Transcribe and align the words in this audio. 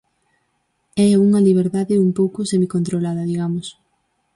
É 1.05 1.07
unha 1.25 1.43
liberdade 1.47 2.01
un 2.05 2.09
pouco 2.19 2.39
semicontrolada, 2.51 3.23
digamos. 3.31 3.67